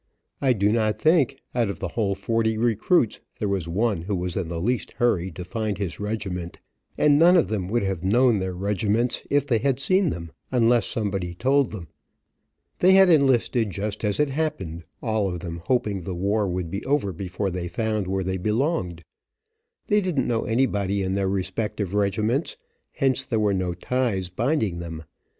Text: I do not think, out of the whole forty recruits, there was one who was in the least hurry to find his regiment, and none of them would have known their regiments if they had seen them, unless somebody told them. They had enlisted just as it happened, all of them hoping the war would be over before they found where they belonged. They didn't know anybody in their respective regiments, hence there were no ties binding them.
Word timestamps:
I 0.41 0.53
do 0.53 0.71
not 0.71 0.99
think, 0.99 1.37
out 1.53 1.69
of 1.69 1.77
the 1.77 1.89
whole 1.89 2.15
forty 2.15 2.57
recruits, 2.57 3.19
there 3.37 3.47
was 3.47 3.67
one 3.67 4.01
who 4.01 4.15
was 4.15 4.35
in 4.35 4.47
the 4.47 4.59
least 4.59 4.93
hurry 4.93 5.29
to 5.33 5.43
find 5.45 5.77
his 5.77 5.99
regiment, 5.99 6.59
and 6.97 7.19
none 7.19 7.37
of 7.37 7.49
them 7.49 7.67
would 7.67 7.83
have 7.83 8.03
known 8.03 8.39
their 8.39 8.55
regiments 8.55 9.21
if 9.29 9.45
they 9.45 9.59
had 9.59 9.79
seen 9.79 10.09
them, 10.09 10.31
unless 10.51 10.87
somebody 10.87 11.35
told 11.35 11.71
them. 11.71 11.87
They 12.79 12.93
had 12.93 13.09
enlisted 13.11 13.69
just 13.69 14.03
as 14.03 14.19
it 14.19 14.29
happened, 14.29 14.85
all 15.03 15.27
of 15.31 15.41
them 15.41 15.61
hoping 15.65 16.01
the 16.01 16.15
war 16.15 16.47
would 16.47 16.71
be 16.71 16.83
over 16.83 17.11
before 17.11 17.51
they 17.51 17.67
found 17.67 18.07
where 18.07 18.23
they 18.23 18.37
belonged. 18.37 19.03
They 19.85 20.01
didn't 20.01 20.25
know 20.25 20.45
anybody 20.45 21.03
in 21.03 21.13
their 21.13 21.29
respective 21.29 21.93
regiments, 21.93 22.57
hence 22.93 23.23
there 23.23 23.39
were 23.39 23.53
no 23.53 23.75
ties 23.75 24.29
binding 24.29 24.79
them. 24.79 25.03